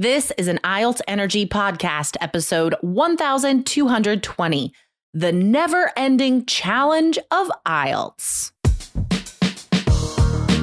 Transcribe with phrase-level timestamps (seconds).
[0.00, 4.72] This is an IELTS Energy Podcast, episode 1220
[5.12, 8.52] The Never Ending Challenge of IELTS.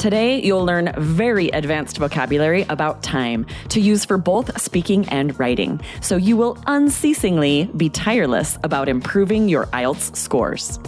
[0.00, 5.78] Today, you'll learn very advanced vocabulary about time to use for both speaking and writing,
[6.00, 10.78] so you will unceasingly be tireless about improving your IELTS scores.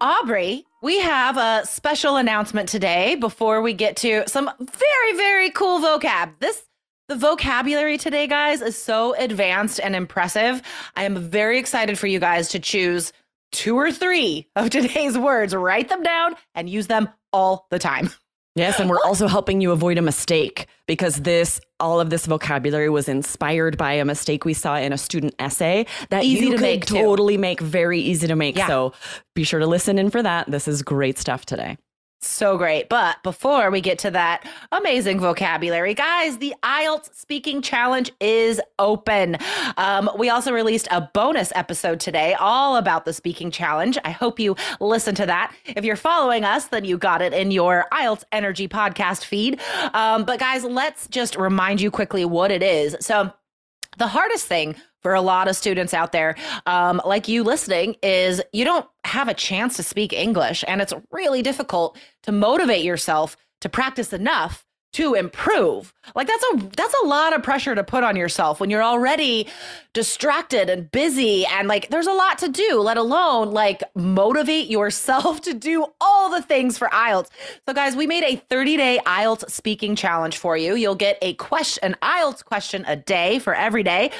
[0.00, 5.80] Aubrey, we have a special announcement today before we get to some very, very cool
[5.80, 6.30] vocab.
[6.38, 6.62] This
[7.08, 10.62] the vocabulary today, guys, is so advanced and impressive.
[10.96, 13.12] I am very excited for you guys to choose
[13.52, 18.10] two or three of today's words, write them down, and use them all the time.
[18.54, 22.90] Yes, and we're also helping you avoid a mistake because this all of this vocabulary
[22.90, 26.56] was inspired by a mistake we saw in a student essay that Easy you to
[26.56, 26.96] could make, too.
[26.96, 28.56] totally make very easy to make.
[28.56, 28.66] Yeah.
[28.66, 28.92] So
[29.34, 30.50] be sure to listen in for that.
[30.50, 31.78] This is great stuff today.
[32.24, 32.88] So great.
[32.88, 39.36] But before we get to that amazing vocabulary, guys, the IELTS speaking challenge is open.
[39.76, 43.98] Um, we also released a bonus episode today all about the speaking challenge.
[44.04, 45.52] I hope you listen to that.
[45.64, 49.60] If you're following us, then you got it in your IELTS Energy podcast feed.
[49.92, 52.96] Um, but guys, let's just remind you quickly what it is.
[53.00, 53.32] So,
[53.98, 56.36] the hardest thing for a lot of students out there,
[56.66, 60.64] um, like you listening, is you don't have a chance to speak English.
[60.66, 65.94] And it's really difficult to motivate yourself to practice enough to improve.
[66.14, 69.48] Like that's a that's a lot of pressure to put on yourself when you're already
[69.94, 75.40] distracted and busy and like there's a lot to do, let alone like motivate yourself
[75.42, 77.28] to do all the things for IELTS.
[77.66, 80.74] So guys, we made a 30-day IELTS speaking challenge for you.
[80.74, 84.10] You'll get a question an IELTS question a day for every day.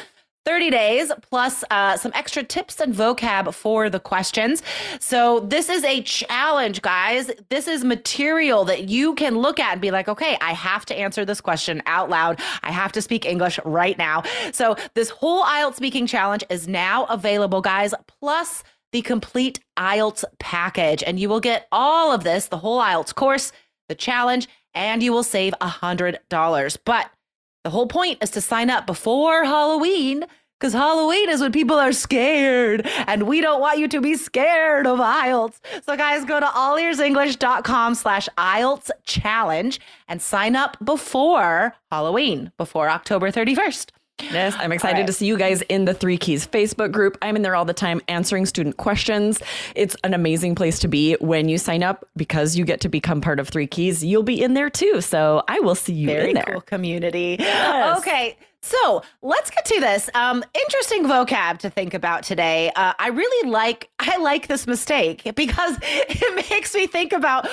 [0.45, 4.63] 30 days plus uh, some extra tips and vocab for the questions.
[5.01, 7.31] So, this is a challenge, guys.
[7.49, 10.99] This is material that you can look at and be like, okay, I have to
[10.99, 12.41] answer this question out loud.
[12.63, 14.23] I have to speak English right now.
[14.53, 21.03] So, this whole IELTS speaking challenge is now available, guys, plus the complete IELTS package.
[21.03, 23.53] And you will get all of this, the whole IELTS course,
[23.89, 26.79] the challenge, and you will save $100.
[26.85, 27.11] But
[27.65, 30.25] the whole point is to sign up before Halloween
[30.59, 34.87] because Halloween is when people are scared and we don't want you to be scared
[34.87, 35.59] of IELTS.
[35.85, 43.33] So guys, go to allearsenglish.com slash IELTS challenge and sign up before Halloween, before October
[43.33, 43.91] 31st.
[44.31, 45.07] Yes, I'm excited right.
[45.07, 47.19] to see you guys in the Three Keys Facebook group.
[47.23, 49.43] I'm in there all the time answering student questions.
[49.75, 53.21] It's an amazing place to be when you sign up because you get to become
[53.21, 54.05] part of Three Keys.
[54.05, 55.01] You'll be in there too.
[55.01, 56.45] So I will see you Very in there.
[56.45, 57.37] cool community.
[57.39, 57.99] Yes.
[57.99, 58.37] Okay.
[58.65, 60.09] So let's get to this.
[60.15, 62.71] Um, interesting vocab to think about today.
[62.77, 67.49] Uh, I really like I like this mistake because it makes me think about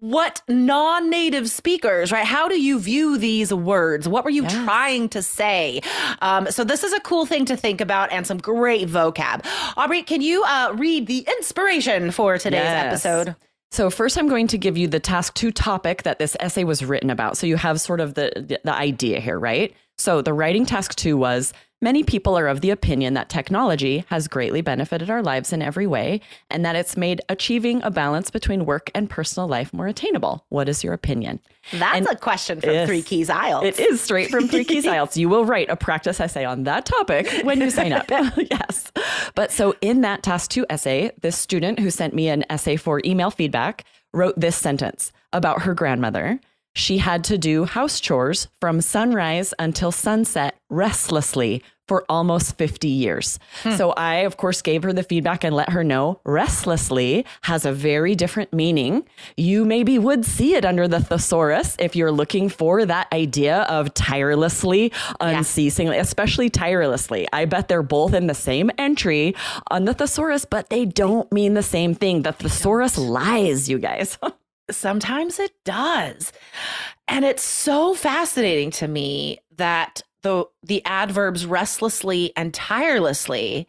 [0.00, 2.24] what non-native speakers, right?
[2.26, 4.08] How do you view these words?
[4.08, 5.80] What were you trying to say?
[6.22, 9.44] Um, so this is a cool thing to think about and some great vocab.
[9.76, 12.86] Aubrey, can you uh, read the inspiration for today's Yes.
[13.04, 13.36] episode?
[13.76, 16.82] So first I'm going to give you the task 2 topic that this essay was
[16.82, 17.36] written about.
[17.36, 19.76] So you have sort of the the idea here, right?
[19.98, 24.28] So the writing task 2 was many people are of the opinion that technology has
[24.28, 26.20] greatly benefited our lives in every way
[26.50, 30.44] and that it's made achieving a balance between work and personal life more attainable.
[30.48, 31.40] What is your opinion?
[31.72, 32.86] That's And- a question from.
[32.86, 33.64] Three Keys IELTS.
[33.64, 35.16] It is straight from Three Keys IELTS.
[35.16, 38.08] You will write a practice essay on that topic when you sign up.
[38.10, 38.92] yes.
[39.34, 43.00] But so in that task two essay, this student who sent me an essay for
[43.04, 46.40] email feedback wrote this sentence about her grandmother.
[46.76, 53.38] She had to do house chores from sunrise until sunset restlessly for almost 50 years.
[53.62, 53.76] Hmm.
[53.76, 57.72] So I, of course, gave her the feedback and let her know restlessly has a
[57.72, 59.06] very different meaning.
[59.38, 63.94] You maybe would see it under the thesaurus if you're looking for that idea of
[63.94, 67.26] tirelessly, unceasingly, especially tirelessly.
[67.32, 69.34] I bet they're both in the same entry
[69.70, 72.20] on the thesaurus, but they don't mean the same thing.
[72.20, 74.18] The thesaurus lies, you guys.
[74.70, 76.32] sometimes it does.
[77.08, 83.68] And it's so fascinating to me that the the adverbs restlessly and tirelessly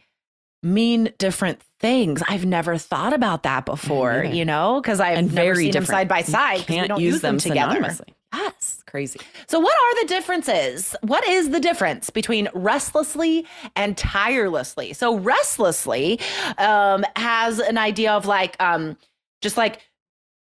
[0.64, 2.24] mean different things.
[2.28, 5.86] I've never thought about that before, you know, because I've and never very seen them
[5.86, 6.58] side by You side.
[6.60, 7.80] we Can't don't use them together.
[7.80, 8.14] synonymously.
[8.34, 9.20] Yes, crazy.
[9.48, 10.96] So, what are the differences?
[11.02, 13.46] What is the difference between restlessly
[13.76, 14.94] and tirelessly?
[14.94, 16.20] So, restlessly
[16.58, 18.98] um, has an idea of like, um,
[19.42, 19.82] just like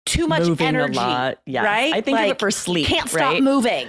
[0.07, 1.37] too much Moving energy, a lot.
[1.45, 1.63] Yes.
[1.65, 1.93] right?
[1.93, 2.87] I think of Like, it for sleep.
[2.87, 3.43] Can't stop right?
[3.43, 3.87] moving.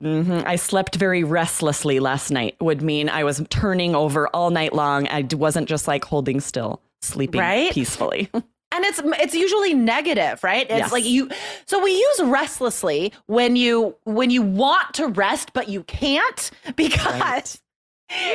[0.00, 2.56] hmm I slept very restlessly last night.
[2.60, 5.08] Would mean I was turning over all night long.
[5.08, 7.72] I wasn't just like holding still, sleeping Right?
[7.72, 8.28] peacefully.
[8.34, 10.92] and it's it's usually negative right it's Yes.
[10.92, 11.28] like you
[11.66, 17.60] so we use restlessly when you when you want to rest but you can't because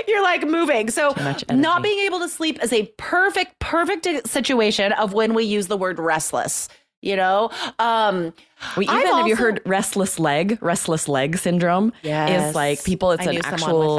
[0.07, 1.11] you're like moving so
[1.51, 5.77] not being able to sleep is a perfect perfect situation of when we use the
[5.77, 6.69] word restless
[7.01, 7.49] you know
[7.79, 8.33] um
[8.75, 10.57] We even have you heard restless leg?
[10.61, 12.49] Restless leg syndrome Yes.
[12.49, 13.11] is like people.
[13.11, 13.97] It's I an actual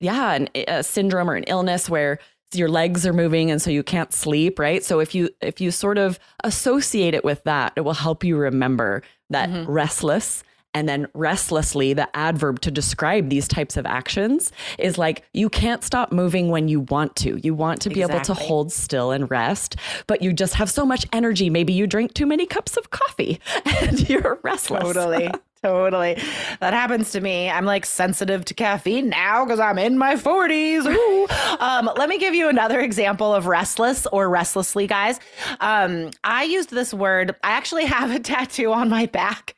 [0.00, 2.18] yeah, an, a syndrome or an illness where
[2.52, 4.84] your legs are moving and so you can't sleep, right?
[4.84, 8.36] So if you if you sort of associate it with that, it will help you
[8.36, 9.70] remember that Mm-hmm.
[9.70, 10.44] restless
[10.74, 15.84] and then restlessly the adverb to describe these types of actions is like you can't
[15.84, 17.38] stop moving when you want to.
[17.42, 19.76] You want to be able to hold still and rest,
[20.06, 21.48] but you just have so much energy.
[21.48, 23.40] Maybe you drink too many cups of coffee
[23.82, 24.82] and you're restless.
[24.82, 25.30] Totally.
[25.64, 26.18] Totally.
[26.60, 27.48] That happens to me.
[27.48, 30.86] I'm like sensitive to caffeine now because I'm in my 40s.
[30.86, 31.26] Ooh.
[31.60, 35.20] Um, let me give you another example of restless or restlessly, guys.
[35.60, 37.34] Um, I used this word.
[37.44, 39.54] I actually have a tattoo on my back.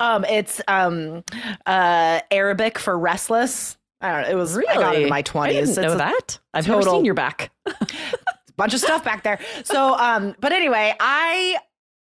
[0.00, 1.24] Um, it's um,
[1.66, 3.76] uh, Arabic for restless.
[4.00, 4.28] I don't know.
[4.28, 4.68] It was, Really?
[4.68, 5.40] I got it in my 20s.
[5.40, 6.38] I didn't know that.
[6.52, 7.50] I've never seen your back.
[8.56, 9.40] bunch of stuff back there.
[9.64, 11.56] So, um, but anyway, I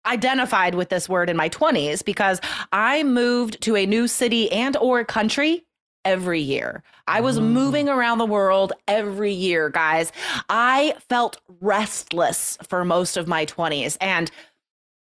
[0.06, 2.40] identified with this word in my 20s because
[2.72, 5.64] I moved to a new city and or country
[6.04, 6.82] every year.
[7.06, 10.12] I was moving around the world every year, guys.
[10.48, 14.30] I felt restless for most of my 20s and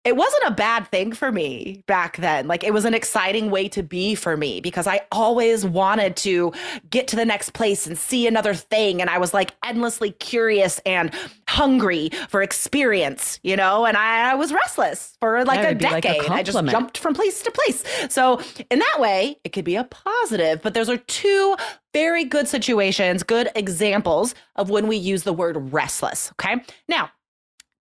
[0.07, 2.48] it wasn't a bad thing for me back then.
[2.48, 6.54] Like it was an exciting way to be for me because I always wanted to
[6.89, 9.01] get to the next place and see another thing.
[9.01, 11.13] And I was like endlessly curious and
[11.50, 16.06] hungry for experience, you know, and I, I was restless for like a be like
[16.06, 16.31] a decade.
[16.31, 17.83] I just jumped from place to place.
[18.07, 21.57] So in that way, it could be a positive, but those are two
[21.92, 26.31] very good situations, good examples of when we use the word restless.
[26.39, 26.63] Okay.
[26.88, 27.12] Now,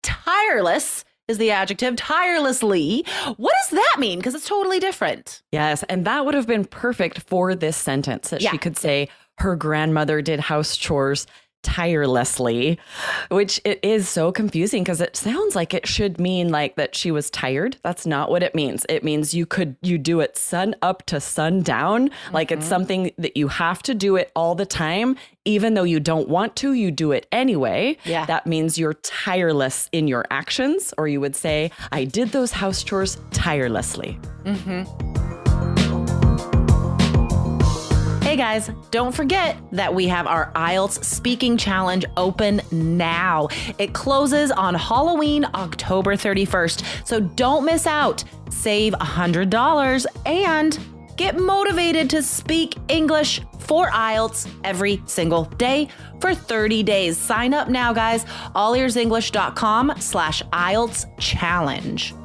[0.02, 3.06] tireless is the adjective tirelessly.
[3.38, 4.20] What does that mean?
[4.20, 5.42] Because it's totally different.
[5.52, 8.52] Yes, and that would have been perfect for this sentence that Yeah.
[8.52, 11.26] she could say her grandmother did house chores
[11.66, 12.80] tirelessly,
[13.30, 17.12] which it is so confusing because it sounds like it should mean like that she
[17.12, 17.76] was tired.
[17.84, 18.86] That's not what it means.
[18.88, 22.60] It means you could you do it sun up to sun down, like Mm-hmm.
[22.60, 25.18] it's something that you have to do it all the time
[25.48, 27.96] even though you don't want to, you do it anyway.
[28.04, 28.26] Yeah.
[28.26, 32.84] That means you're tireless in your actions or you would say I did those house
[32.84, 34.18] chores tirelessly.
[38.26, 43.50] Hey guys, don't forget that we have our IELTS speaking challenge open now.
[43.78, 47.08] It closes on Halloween, October 31st.
[47.08, 48.24] So don't miss out.
[48.50, 50.80] Save $100 and
[51.18, 55.88] get motivated to speak English for IELTS every single day
[56.20, 57.20] for 30 days.
[57.20, 58.26] Sign up now, guys.
[58.56, 62.16] allearsenglish.com slash IELTS challenge.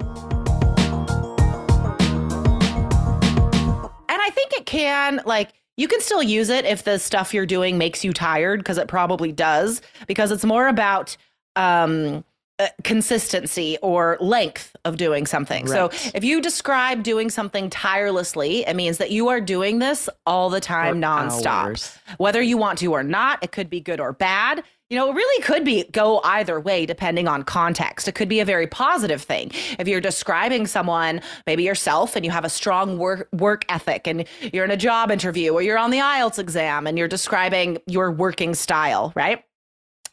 [4.09, 7.47] And I think it can, like, you can still use it if the stuff you're
[7.47, 11.17] doing makes you tired, because it probably does, because it's more about
[11.57, 12.23] um,
[12.59, 15.67] uh, consistency or length of doing something.
[15.67, 20.51] So if you describe doing something tirelessly, it means that you are doing this all
[20.51, 21.47] the time, For nonstop.
[21.47, 21.99] hours.
[22.19, 24.63] Whether you want to or not, it could be good or bad.
[24.91, 28.09] You know, it really could be go either way depending on context.
[28.09, 29.53] It could be a very positive thing.
[29.79, 34.27] If you're describing someone, maybe yourself, and you have a strong work work ethic and
[34.53, 38.11] you're in a job interview or you're on the IELTS exam and you're describing your
[38.11, 39.45] working style, right?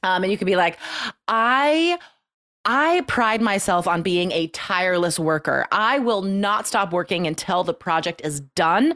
[0.04, 0.78] Um, and you could be like,
[1.28, 1.98] I
[2.64, 5.66] I pride myself on being a tireless worker.
[5.72, 8.94] I will not stop working until the project is done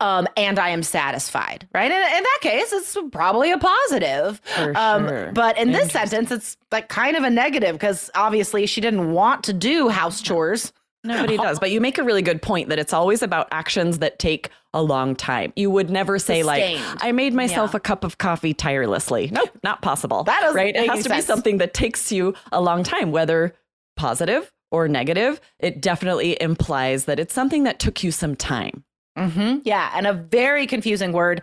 [0.00, 1.90] um, and I am satisfied, right?
[1.90, 4.40] And in that case, it's probably a positive.
[4.44, 5.32] For um.
[5.34, 9.44] But in this sentence, it's like kind of a negative because obviously she didn't want
[9.44, 10.72] to do house chores.
[11.06, 11.58] Nobody does.
[11.58, 14.82] But you make a really good point that it's always about actions that take a
[14.82, 15.52] long time.
[15.54, 17.76] You would never say, like, I made myself Yeah.
[17.76, 19.28] a cup of coffee tirelessly.
[19.30, 20.24] Nope, not possible.
[20.24, 20.74] That is right.
[20.74, 21.24] It has to sense.
[21.24, 23.54] be something that takes you a long time, whether
[23.98, 25.42] positive or negative.
[25.60, 28.82] It definitely implies that it's something that took you some time.
[29.16, 31.42] Hmm Yeah, and a very confusing word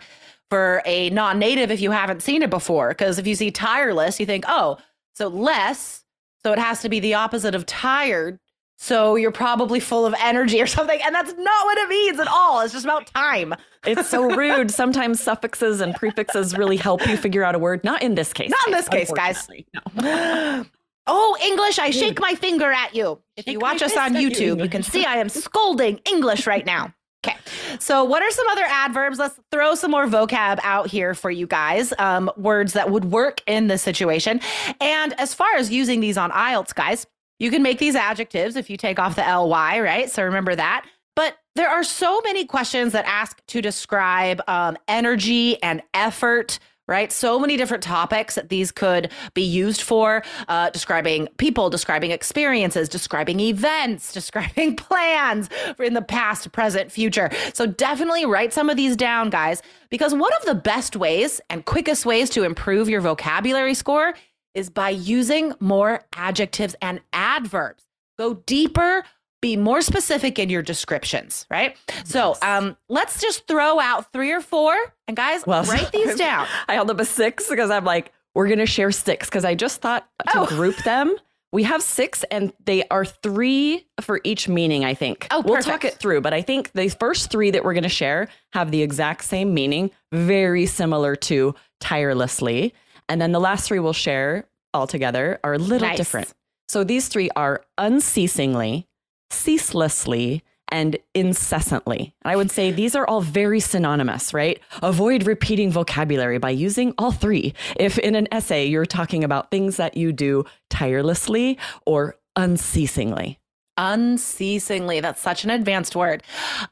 [0.50, 2.88] for a non native if you haven't seen it before.
[2.88, 4.78] Because if you see tireless, you think, oh,
[5.14, 6.04] so less.
[6.42, 8.38] So it has to be the opposite of tired.
[8.78, 10.98] So you're probably full of energy or something.
[11.02, 12.60] And that's not what it means at all.
[12.62, 13.54] It's just about time.
[13.86, 14.70] It's so rude.
[14.70, 17.84] Sometimes suffixes and prefixes really help you figure out a word.
[17.84, 18.50] Not in this case.
[18.50, 19.48] Not in this case, guys.
[19.94, 20.64] No.
[21.08, 23.20] Oh, English, I shake my finger at you.
[23.36, 26.64] If you watch us on YouTube, you, you can see I am scolding English right
[26.64, 26.94] now.
[27.24, 27.36] Okay.
[27.78, 29.18] So, what are some other adverbs?
[29.18, 31.92] Let's throw some more vocab out here for you guys.
[31.98, 34.40] Um, words that would work in this situation.
[34.80, 37.06] And as far as using these on IELTS, guys,
[37.38, 40.10] you can make these adjectives if you take off the ly, right?
[40.10, 40.84] So remember that.
[41.14, 47.12] But there are so many questions that ask to describe um, energy and effort right?
[47.12, 52.88] So many different topics that these could be used for uh, describing people, describing experiences,
[52.88, 57.30] describing events, describing plans for in the past, present, future.
[57.54, 61.64] So definitely write some of these down, guys, because one of the best ways and
[61.64, 64.14] quickest ways to improve your vocabulary score
[64.54, 67.84] is by using more adjectives and adverbs.
[68.18, 69.04] Go deeper
[69.42, 71.76] be more specific in your descriptions, right?
[71.88, 72.08] Yes.
[72.08, 74.74] So um, let's just throw out three or four.
[75.06, 76.46] And guys, well, write these down.
[76.68, 79.54] I held up a six because I'm like, we're going to share six because I
[79.54, 80.46] just thought to oh.
[80.46, 81.14] group them.
[81.52, 85.26] We have six and they are three for each meaning, I think.
[85.30, 87.90] Oh, we'll talk it through, but I think the first three that we're going to
[87.90, 92.72] share have the exact same meaning, very similar to tirelessly.
[93.10, 95.98] And then the last three we'll share all together are a little nice.
[95.98, 96.32] different.
[96.68, 98.88] So these three are unceasingly,
[99.32, 102.14] ceaselessly, and incessantly.
[102.22, 104.58] And I would say these are all very synonymous, right?
[104.82, 107.54] Avoid repeating vocabulary by using all three.
[107.76, 113.38] If in an essay you're talking about things that you do tirelessly or unceasingly.
[113.76, 115.00] Unceasingly.
[115.00, 116.22] That's such an advanced word.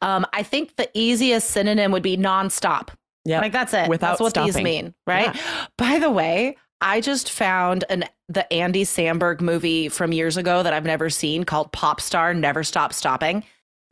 [0.00, 2.88] Um, I think the easiest synonym would be nonstop.
[3.26, 3.40] Yeah.
[3.40, 3.88] Like that's it.
[3.88, 4.52] Without that's what stopping.
[4.52, 5.34] these mean, right?
[5.34, 5.66] Yeah.
[5.76, 10.72] By the way, I just found an the Andy Samberg movie from years ago that
[10.72, 13.42] I've never seen called Pop Star Never Stop Stopping.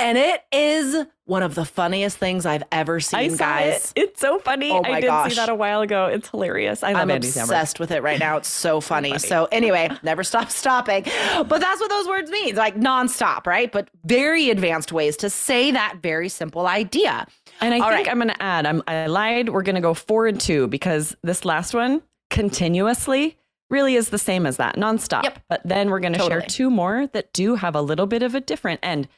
[0.01, 3.93] And it is one of the funniest things I've ever seen, guys.
[3.97, 4.03] It.
[4.05, 4.71] It's so funny.
[4.71, 5.31] Oh my I did gosh.
[5.31, 6.07] see that a while ago.
[6.07, 6.85] It's hilarious.
[6.85, 7.81] I love I'm Andy obsessed Samberg.
[7.81, 8.37] with it right now.
[8.37, 9.11] It's so funny.
[9.11, 9.19] funny.
[9.19, 11.03] So anyway, never stop stopping.
[11.03, 13.73] But that's what those words mean, like nonstop, right?
[13.73, 17.27] But very advanced ways to say that very simple idea.
[17.61, 18.09] And I All think right.
[18.09, 18.67] I'm going to add.
[18.67, 19.49] I'm, I lied.
[19.49, 22.03] We're going to go four and two because this last one
[22.39, 23.37] continuously
[23.69, 25.25] really is the same as that, nonstop.
[25.25, 25.41] Yep.
[25.49, 26.41] But then we're going to totally.
[26.41, 29.09] share two more that do have a little bit of a different end.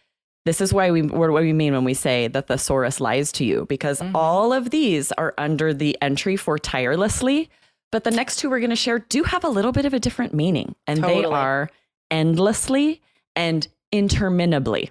[0.46, 3.44] This is why we what we mean when we say that the thesaurus lies to
[3.44, 4.16] you, because mm-hmm.
[4.16, 7.50] all of these are under the entry for tirelessly.
[7.92, 10.00] But the next two we're going to share do have a little bit of a
[10.00, 11.22] different meaning, and totally.
[11.22, 11.68] they are
[12.10, 13.02] endlessly
[13.36, 14.90] and interminably.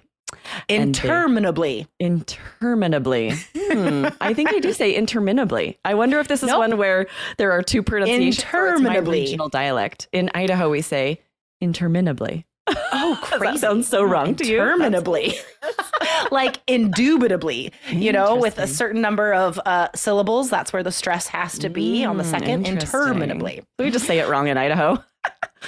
[0.68, 1.86] Interminably.
[1.98, 3.32] interminably.
[3.56, 4.06] Hmm.
[4.20, 5.78] I think I do say interminably.
[5.84, 6.58] I wonder if this is nope.
[6.58, 7.06] one where
[7.38, 8.38] there are two pronunciations.
[8.38, 9.20] Interminably.
[9.20, 10.08] regional dialect.
[10.12, 11.20] In Idaho, we say
[11.60, 12.46] interminably.
[12.92, 13.54] Oh, crazy.
[13.54, 14.60] that sounds so wrong to you.
[14.60, 15.34] Interminably.
[16.30, 20.50] like indubitably, you know, with a certain number of uh, syllables.
[20.50, 22.66] That's where the stress has to be mm, on the hmm, second.
[22.66, 23.62] Interminably.
[23.78, 25.02] We just say it wrong in Idaho.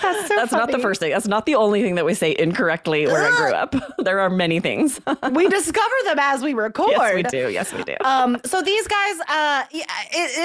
[0.00, 1.10] That's, so That's not the first thing.
[1.10, 3.74] That's not the only thing that we say incorrectly where I grew up.
[3.98, 5.00] there are many things.
[5.32, 6.90] we discover them as we record.
[6.90, 7.50] Yes, we do.
[7.50, 7.94] Yes, we do.
[8.04, 9.86] Um, so these guys, uh, it,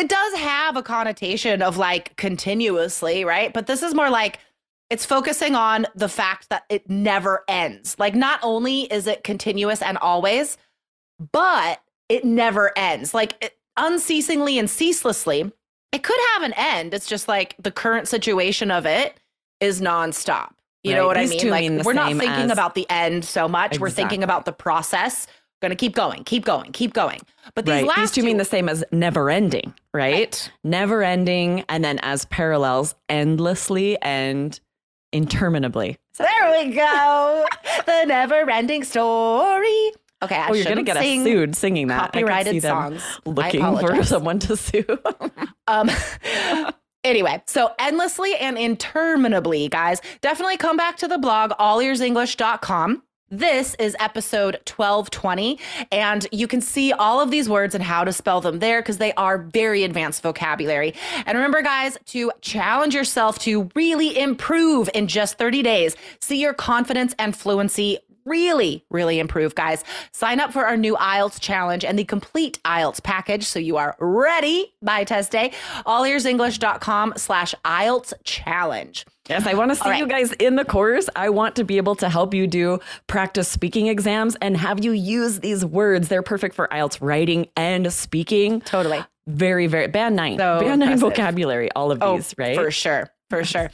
[0.03, 3.53] it does have a connotation of like continuously, right?
[3.53, 4.39] But this is more like
[4.89, 7.95] it's focusing on the fact that it never ends.
[7.99, 10.57] Like, not only is it continuous and always,
[11.31, 13.13] but it never ends.
[13.13, 15.51] Like, it, unceasingly and ceaselessly
[15.91, 16.93] it could have an end.
[16.93, 19.17] It's just like the current situation of it
[19.59, 20.51] is nonstop.
[20.83, 20.99] You right.
[20.99, 21.49] know what These I mean?
[21.49, 22.51] Like mean we're not thinking as...
[22.51, 23.71] about the end so much.
[23.71, 23.81] Exactly.
[23.81, 25.27] We're thinking about the process.
[25.59, 27.19] Going to keep going, keep going, keep going.
[27.55, 27.85] But these right.
[27.85, 30.13] last these two, two, mean the same as never ending, right?
[30.13, 30.51] right?
[30.63, 34.59] Never ending, and then as parallels, endlessly and
[35.11, 35.97] interminably.
[36.13, 37.45] So there we go.
[37.87, 39.91] the never ending story.
[40.23, 42.11] Okay, I oh, you're gonna get us sued singing that.
[42.13, 43.03] Copyrighted songs.
[43.25, 44.85] Looking for someone to sue.
[45.67, 45.89] um.
[47.03, 53.01] Anyway, so endlessly and interminably, guys, definitely come back to the blog, allearsenglish.com.
[53.29, 55.59] This is episode 1220,
[55.91, 58.99] and you can see all of these words and how to spell them there because
[58.99, 60.93] they are very advanced vocabulary.
[61.25, 65.97] And remember, guys, to challenge yourself to really improve in just 30 days.
[66.21, 69.83] See your confidence and fluency really, really improve, guys.
[70.11, 73.95] Sign up for our new IELTS challenge and the complete IELTS package so you are
[73.99, 75.51] ready by test day.
[75.85, 79.05] Allearsenglish.com slash IELTS challenge.
[79.29, 79.99] Yes, I want to see right.
[79.99, 81.09] you guys in the course.
[81.15, 84.91] I want to be able to help you do practice speaking exams and have you
[84.93, 86.07] use these words.
[86.07, 88.61] They're perfect for IELTS writing and speaking.
[88.61, 89.03] Totally.
[89.27, 91.69] very, very band nine, So band nine vocabulary.
[91.73, 92.55] All of oh, these, right?
[92.55, 93.09] For sure.
[93.29, 93.69] For sure.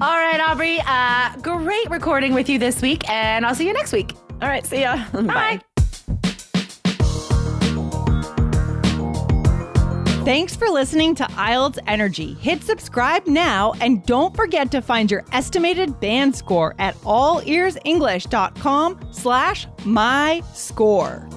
[0.00, 0.78] All right, Aubrey.
[0.86, 4.12] Uh, great recording with you this week, and I'll see you next week.
[4.40, 5.04] All right, see ya.
[5.12, 5.60] Bye.
[10.24, 12.32] Thanks for listening to IELTS Energy.
[12.34, 19.66] Hit subscribe now and don't forget to find your estimated band score at allearsenglish.com slash
[19.84, 21.28] my score.